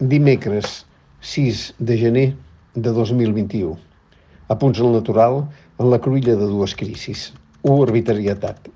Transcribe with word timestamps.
Dimecres 0.00 0.86
6 1.20 1.74
de 1.80 1.96
gener 1.98 2.36
de 2.74 2.90
2021. 2.94 3.74
Apunts 4.46 4.78
al 4.78 4.92
natural 4.94 5.40
en 5.74 5.90
la 5.90 5.98
cruïlla 5.98 6.36
de 6.38 6.46
dues 6.46 6.76
crisis. 6.78 7.32
1. 7.64 7.82
Arbitrarietat. 7.82 8.68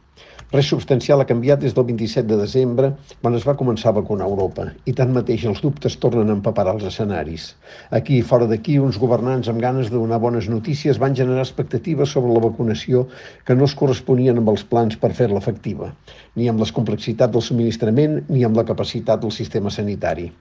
Res 0.50 0.66
substancial 0.72 1.22
ha 1.22 1.26
canviat 1.28 1.62
des 1.62 1.76
del 1.76 1.86
27 1.86 2.26
de 2.26 2.40
desembre, 2.40 2.90
quan 3.20 3.38
es 3.38 3.46
va 3.46 3.54
començar 3.54 3.92
a 3.92 3.96
vacunar 4.00 4.26
Europa, 4.26 4.66
i 4.82 4.96
tanmateix 4.98 5.46
els 5.46 5.62
dubtes 5.62 5.94
tornen 6.02 6.26
a 6.26 6.34
empapar 6.40 6.66
els 6.74 6.88
escenaris. 6.90 7.52
Aquí 7.94 8.18
i 8.18 8.26
fora 8.26 8.50
d'aquí, 8.50 8.80
uns 8.82 8.98
governants 8.98 9.46
amb 9.52 9.62
ganes 9.62 9.94
de 9.94 10.00
donar 10.02 10.18
bones 10.26 10.50
notícies 10.50 10.98
van 10.98 11.14
generar 11.14 11.46
expectatives 11.46 12.16
sobre 12.16 12.34
la 12.34 12.42
vacunació 12.48 13.06
que 13.46 13.54
no 13.54 13.70
es 13.70 13.78
corresponien 13.78 14.42
amb 14.42 14.50
els 14.56 14.66
plans 14.66 14.98
per 14.98 15.14
fer-la 15.14 15.38
efectiva, 15.38 15.94
ni 16.34 16.50
amb 16.50 16.66
les 16.66 16.74
complexitats 16.74 17.30
del 17.30 17.46
subministrament 17.46 18.24
ni 18.26 18.42
amb 18.42 18.58
la 18.58 18.66
capacitat 18.74 19.22
del 19.22 19.38
sistema 19.38 19.70
sanitari. 19.70 20.32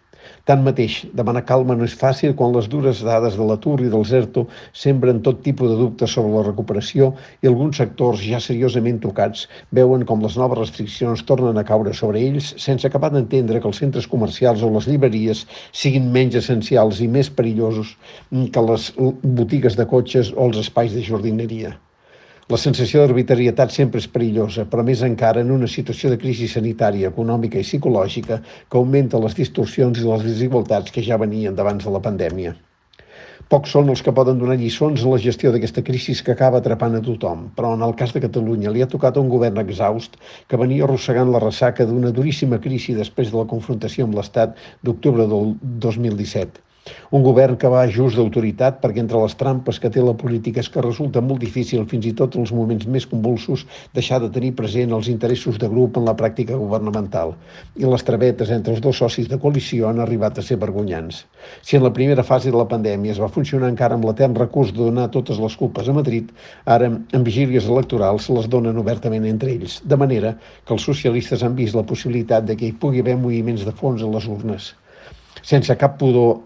Tanmateix, 0.50 0.96
demanar 1.18 1.44
calma 1.50 1.76
no 1.78 1.86
és 1.88 1.96
fàcil 1.98 2.34
quan 2.38 2.54
les 2.56 2.68
dures 2.72 3.02
dades 3.06 3.36
de 3.40 3.48
l'atur 3.50 3.76
i 3.86 3.90
del 3.94 4.06
ZERTO 4.12 4.46
sembren 4.84 5.22
tot 5.28 5.44
tipus 5.46 5.70
de 5.72 5.78
dubtes 5.82 6.16
sobre 6.18 6.34
la 6.36 6.46
recuperació 6.48 7.12
i 7.42 7.50
alguns 7.52 7.82
sectors 7.82 8.24
ja 8.26 8.40
seriosament 8.48 9.02
tocats 9.06 9.46
veuen 9.80 10.06
com 10.10 10.26
les 10.26 10.40
noves 10.42 10.62
restriccions 10.62 11.26
tornen 11.30 11.62
a 11.62 11.66
caure 11.74 11.94
sobre 12.02 12.24
ells 12.30 12.54
sense 12.66 12.88
acabar 12.90 13.12
d'entendre 13.14 13.62
que 13.62 13.72
els 13.72 13.84
centres 13.84 14.10
comercials 14.16 14.66
o 14.66 14.72
les 14.74 14.90
llibreries 14.90 15.46
siguin 15.84 16.10
menys 16.18 16.40
essencials 16.42 17.04
i 17.06 17.12
més 17.20 17.30
perillosos 17.30 17.96
que 18.32 18.68
les 18.72 18.92
botigues 19.42 19.78
de 19.78 19.88
cotxes 19.96 20.34
o 20.36 20.50
els 20.50 20.66
espais 20.66 20.98
de 20.98 21.06
jardineria. 21.06 21.78
La 22.52 22.58
sensació 22.60 23.00
d'arbitrarietat 23.00 23.72
sempre 23.72 24.00
és 24.02 24.06
perillosa, 24.12 24.66
però 24.72 24.84
més 24.84 25.02
encara 25.08 25.40
en 25.46 25.52
una 25.56 25.68
situació 25.74 26.10
de 26.12 26.18
crisi 26.20 26.50
sanitària, 26.52 27.12
econòmica 27.14 27.60
i 27.62 27.64
psicològica 27.64 28.40
que 28.44 28.80
augmenta 28.80 29.22
les 29.26 29.38
distorsions 29.38 30.02
i 30.02 30.04
les 30.04 30.26
desigualtats 30.26 30.92
que 30.92 31.04
ja 31.06 31.20
venien 31.22 31.56
d'abans 31.56 31.86
de 31.88 31.94
la 31.94 32.02
pandèmia. 32.08 32.52
Pocs 33.54 33.72
són 33.76 33.92
els 33.94 34.04
que 34.04 34.12
poden 34.18 34.42
donar 34.42 34.58
lliçons 34.60 35.06
en 35.06 35.14
la 35.14 35.20
gestió 35.26 35.54
d'aquesta 35.54 35.84
crisi 35.92 36.18
que 36.26 36.36
acaba 36.36 36.60
atrapant 36.60 36.98
a 37.00 37.02
tothom, 37.06 37.46
però 37.56 37.72
en 37.78 37.86
el 37.88 37.96
cas 38.02 38.12
de 38.16 38.24
Catalunya 38.26 38.74
li 38.76 38.84
ha 38.84 38.90
tocat 38.96 39.16
a 39.16 39.24
un 39.24 39.30
govern 39.32 39.62
exhaust 39.64 40.20
que 40.52 40.60
venia 40.60 40.84
arrossegant 40.90 41.32
la 41.32 41.44
ressaca 41.46 41.88
d'una 41.88 42.12
duríssima 42.20 42.60
crisi 42.68 42.98
després 43.00 43.32
de 43.32 43.40
la 43.40 43.48
confrontació 43.54 44.10
amb 44.10 44.20
l'Estat 44.20 44.60
d'octubre 44.84 45.30
del 45.36 45.56
2017 45.88 46.68
un 47.12 47.24
govern 47.24 47.58
que 47.60 47.70
va 47.72 47.82
just 47.92 48.18
d'autoritat 48.18 48.80
perquè 48.82 49.02
entre 49.04 49.20
les 49.22 49.36
trampes 49.40 49.80
que 49.84 49.90
té 49.94 50.02
la 50.04 50.16
política 50.18 50.62
és 50.64 50.70
que 50.72 50.84
resulta 50.84 51.22
molt 51.22 51.42
difícil, 51.44 51.84
fins 51.92 52.08
i 52.08 52.14
tot 52.18 52.36
en 52.36 52.46
els 52.46 52.54
moments 52.56 52.88
més 52.88 53.06
convulsos, 53.14 53.66
deixar 53.98 54.22
de 54.24 54.30
tenir 54.34 54.54
present 54.58 54.96
els 54.98 55.10
interessos 55.12 55.60
de 55.62 55.70
grup 55.74 56.00
en 56.00 56.08
la 56.08 56.16
pràctica 56.18 56.58
governamental. 56.58 57.36
I 57.76 57.86
les 57.86 58.06
travetes 58.08 58.54
entre 58.56 58.74
els 58.76 58.82
dos 58.86 59.02
socis 59.04 59.30
de 59.30 59.40
coalició 59.44 59.90
han 59.90 60.02
arribat 60.02 60.40
a 60.40 60.46
ser 60.48 60.58
vergonyants. 60.64 61.26
Si 61.62 61.78
en 61.78 61.86
la 61.86 61.94
primera 61.94 62.24
fase 62.24 62.52
de 62.52 62.58
la 62.58 62.68
pandèmia 62.74 63.14
es 63.16 63.22
va 63.22 63.32
funcionar 63.36 63.70
encara 63.72 64.00
amb 64.00 64.08
l'etern 64.08 64.38
recurs 64.40 64.74
de 64.74 64.82
donar 64.82 65.10
totes 65.14 65.40
les 65.44 65.58
culpes 65.60 65.90
a 65.90 65.98
Madrid, 66.00 66.32
ara, 66.66 66.90
en 66.90 67.28
vigílies 67.28 67.70
electorals, 67.70 68.30
les 68.34 68.50
donen 68.50 68.80
obertament 68.82 69.28
entre 69.30 69.54
ells, 69.54 69.82
de 69.86 70.00
manera 70.00 70.36
que 70.66 70.78
els 70.78 70.88
socialistes 70.88 71.44
han 71.44 71.58
vist 71.60 71.78
la 71.78 71.88
possibilitat 71.88 72.48
de 72.48 72.58
que 72.58 72.70
hi 72.70 72.78
pugui 72.78 73.04
haver 73.04 73.20
moviments 73.20 73.68
de 73.68 73.76
fons 73.84 74.02
en 74.02 74.16
les 74.16 74.30
urnes 74.32 74.74
sense 75.42 75.76
cap 75.78 75.98
pudor, 76.02 76.42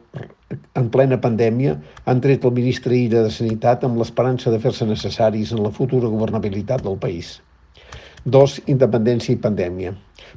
en 0.80 0.90
plena 0.94 1.18
pandèmia, 1.22 1.76
han 2.06 2.22
tret 2.22 2.46
el 2.46 2.54
ministre 2.60 2.96
Illa 2.98 3.26
de 3.26 3.34
Sanitat 3.34 3.84
amb 3.88 4.00
l'esperança 4.00 4.54
de 4.54 4.62
fer-se 4.62 4.88
necessaris 4.90 5.54
en 5.56 5.64
la 5.66 5.74
futura 5.74 6.12
governabilitat 6.12 6.84
del 6.86 6.98
país. 7.02 7.40
Dos, 8.26 8.58
independència 8.66 9.36
i 9.36 9.42
pandèmia. 9.42 9.92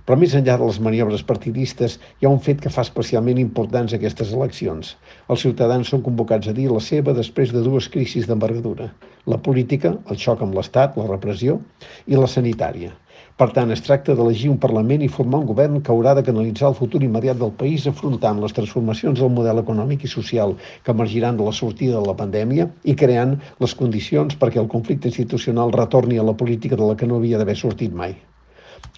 Però 0.05 0.17
més 0.20 0.34
enllà 0.36 0.59
de 0.61 0.67
les 0.69 0.79
maniobres 0.84 1.23
partidistes, 1.31 1.95
hi 2.20 2.27
ha 2.29 2.33
un 2.34 2.42
fet 2.45 2.61
que 2.61 2.73
fa 2.73 2.84
especialment 2.84 3.41
importants 3.41 3.95
aquestes 3.97 4.34
eleccions. 4.36 4.91
Els 5.33 5.45
ciutadans 5.47 5.89
són 5.89 6.05
convocats 6.05 6.51
a 6.51 6.55
dir 6.59 6.69
la 6.69 6.83
seva 6.84 7.14
després 7.17 7.55
de 7.55 7.64
dues 7.64 7.89
crisis 7.95 8.29
d'envergadura. 8.29 8.91
La 9.33 9.41
política, 9.48 9.95
el 10.12 10.20
xoc 10.20 10.45
amb 10.45 10.56
l'Estat, 10.59 11.01
la 11.01 11.09
repressió, 11.09 11.58
i 12.07 12.20
la 12.20 12.29
sanitària. 12.29 12.92
Per 13.41 13.47
tant, 13.57 13.71
es 13.71 13.83
tracta 13.87 14.15
d'elegir 14.19 14.49
un 14.51 14.57
Parlament 14.63 15.03
i 15.07 15.09
formar 15.17 15.39
un 15.39 15.45
govern 15.49 15.77
que 15.87 15.93
haurà 15.95 16.15
de 16.19 16.25
canalitzar 16.29 16.71
el 16.73 16.77
futur 16.79 17.01
immediat 17.07 17.39
del 17.43 17.53
país 17.61 17.85
afrontant 17.91 18.41
les 18.45 18.55
transformacions 18.57 19.21
del 19.23 19.31
model 19.35 19.61
econòmic 19.63 20.07
i 20.09 20.11
social 20.15 20.55
que 20.87 20.95
emergiran 20.97 21.39
de 21.39 21.47
la 21.49 21.53
sortida 21.59 22.01
de 22.01 22.09
la 22.09 22.17
pandèmia 22.23 22.67
i 22.95 22.97
creant 23.05 23.37
les 23.67 23.77
condicions 23.83 24.35
perquè 24.43 24.59
el 24.65 24.73
conflicte 24.75 25.07
institucional 25.13 25.71
retorni 25.79 26.19
a 26.19 26.27
la 26.31 26.35
política 26.43 26.81
de 26.83 26.91
la 26.91 26.99
que 26.99 27.07
no 27.13 27.23
havia 27.23 27.39
d'haver 27.39 27.57
sortit 27.63 27.95
mai. 28.03 28.19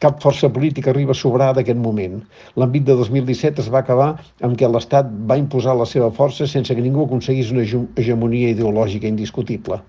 Cap 0.07 0.25
força 0.25 0.49
política 0.57 0.95
arriba 0.95 1.13
a 1.13 1.23
sobrar 1.27 1.53
d'aquest 1.59 1.85
moment. 1.85 2.19
L'àmbit 2.57 2.89
de 2.89 2.97
2017 3.05 3.67
es 3.67 3.73
va 3.77 3.85
acabar 3.85 4.11
amb 4.49 4.57
què 4.57 4.73
l'Estat 4.73 5.13
va 5.29 5.41
imposar 5.45 5.77
la 5.77 5.93
seva 5.95 6.09
força 6.23 6.49
sense 6.49 6.73
que 6.75 6.89
ningú 6.89 7.05
aconseguís 7.05 7.53
una 7.53 7.69
hegemonia 7.69 8.57
ideològica 8.57 9.13
indiscutible. 9.17 9.85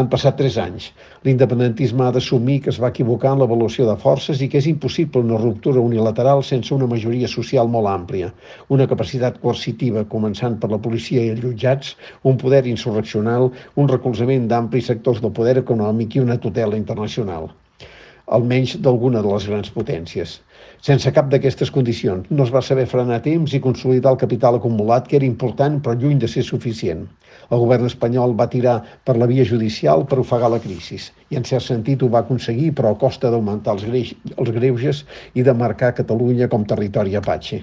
Han 0.00 0.08
passat 0.12 0.36
tres 0.40 0.56
anys. 0.60 0.86
L'independentisme 1.26 2.04
ha 2.06 2.12
d'assumir 2.14 2.56
que 2.64 2.72
es 2.72 2.80
va 2.84 2.90
equivocar 2.94 3.34
en 3.34 3.42
l'avaluació 3.42 3.86
de 3.88 3.94
forces 4.04 4.42
i 4.42 4.48
que 4.50 4.58
és 4.62 4.68
impossible 4.70 5.22
una 5.22 5.40
ruptura 5.42 5.84
unilateral 5.90 6.42
sense 6.50 6.74
una 6.78 6.90
majoria 6.94 7.30
social 7.34 7.70
molt 7.76 7.92
àmplia, 7.92 8.32
una 8.78 8.88
capacitat 8.94 9.40
coercitiva, 9.46 10.06
començant 10.16 10.58
per 10.62 10.72
la 10.74 10.82
policia 10.88 11.22
i 11.24 11.34
els 11.34 11.44
jutjats, 11.46 11.96
un 12.32 12.40
poder 12.44 12.64
insurreccional, 12.76 13.52
un 13.74 13.92
recolzament 13.96 14.48
d'amplis 14.50 14.90
sectors 14.92 15.22
del 15.22 15.36
poder 15.40 15.60
econòmic 15.66 16.16
i 16.18 16.24
una 16.28 16.40
tutela 16.48 16.80
internacional 16.84 17.52
almenys 18.26 18.76
d'alguna 18.80 19.20
de 19.22 19.30
les 19.32 19.46
grans 19.48 19.70
potències. 19.74 20.38
Sense 20.84 21.10
cap 21.16 21.28
d'aquestes 21.32 21.70
condicions 21.74 22.30
no 22.30 22.44
es 22.44 22.52
va 22.54 22.62
saber 22.64 22.86
frenar 22.88 23.20
temps 23.24 23.52
i 23.56 23.60
consolidar 23.66 24.14
el 24.14 24.20
capital 24.20 24.58
acumulat, 24.58 25.08
que 25.08 25.16
era 25.16 25.28
important 25.28 25.80
però 25.84 25.96
lluny 25.98 26.22
de 26.22 26.28
ser 26.28 26.44
suficient. 26.44 27.04
El 27.50 27.60
govern 27.64 27.88
espanyol 27.88 28.36
va 28.38 28.48
tirar 28.54 28.78
per 29.04 29.16
la 29.20 29.28
via 29.30 29.44
judicial 29.44 30.06
per 30.08 30.20
ofegar 30.22 30.50
la 30.54 30.62
crisi 30.64 31.00
i 31.30 31.36
en 31.40 31.44
cert 31.44 31.66
sentit 31.66 32.02
ho 32.02 32.08
va 32.08 32.24
aconseguir 32.24 32.72
però 32.78 32.94
a 32.94 32.98
costa 33.00 33.30
d'augmentar 33.30 33.76
els, 33.76 33.84
greix, 33.90 34.14
els 34.36 34.54
greuges 34.56 35.04
i 35.34 35.44
de 35.44 35.56
marcar 35.64 35.94
Catalunya 36.00 36.48
com 36.48 36.64
territori 36.64 37.16
apatxe. 37.20 37.60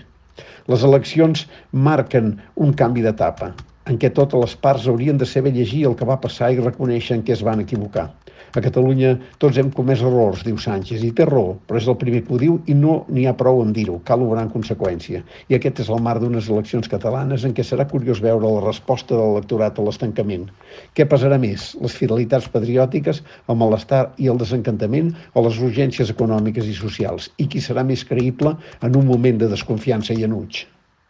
Les 0.69 0.85
eleccions 0.87 1.47
marquen 1.71 2.35
un 2.55 2.73
canvi 2.77 3.05
d'etapa 3.05 3.53
en 3.89 3.97
què 4.01 4.11
totes 4.13 4.39
les 4.43 4.55
parts 4.65 4.87
haurien 4.87 5.17
de 5.17 5.25
saber 5.25 5.53
llegir 5.55 5.85
el 5.89 5.95
que 5.97 6.07
va 6.07 6.19
passar 6.21 6.51
i 6.53 6.59
reconèixer 6.61 7.17
en 7.17 7.23
què 7.25 7.33
es 7.37 7.45
van 7.45 7.63
equivocar. 7.63 8.11
A 8.51 8.59
Catalunya 8.59 9.13
tots 9.39 9.57
hem 9.61 9.69
comès 9.71 10.01
errors, 10.03 10.41
diu 10.43 10.57
Sánchez, 10.59 11.05
i 11.07 11.11
té 11.15 11.23
raó, 11.29 11.53
però 11.67 11.79
és 11.79 11.85
el 11.87 11.95
primer 12.01 12.19
que 12.25 12.33
ho 12.35 12.39
diu 12.41 12.57
i 12.67 12.75
no 12.75 12.97
n'hi 13.07 13.23
ha 13.29 13.33
prou 13.41 13.61
en 13.63 13.71
dir-ho, 13.77 13.95
cal 14.09 14.25
obrar 14.25 14.43
en 14.43 14.51
conseqüència. 14.51 15.21
I 15.47 15.55
aquest 15.55 15.79
és 15.85 15.91
el 15.93 16.03
marc 16.07 16.19
d'unes 16.23 16.49
eleccions 16.51 16.91
catalanes 16.91 17.45
en 17.47 17.55
què 17.55 17.63
serà 17.63 17.85
curiós 17.93 18.19
veure 18.25 18.51
la 18.57 18.65
resposta 18.65 19.15
de 19.15 19.21
l'electorat 19.21 19.79
a 19.79 19.87
l'estancament. 19.87 20.49
Què 20.99 21.07
pesarà 21.07 21.39
més, 21.39 21.71
les 21.79 21.95
fidelitats 22.01 22.51
patriòtiques, 22.51 23.23
el 23.47 23.59
malestar 23.63 24.03
i 24.19 24.27
el 24.33 24.43
desencantament 24.43 25.15
o 25.31 25.47
les 25.47 25.63
urgències 25.69 26.11
econòmiques 26.11 26.67
i 26.67 26.75
socials? 26.75 27.31
I 27.39 27.47
qui 27.47 27.63
serà 27.63 27.87
més 27.87 28.03
creïble 28.03 28.57
en 28.81 28.99
un 28.99 29.09
moment 29.15 29.39
de 29.39 29.51
desconfiança 29.55 30.17
i 30.17 30.27
enuig? 30.27 30.65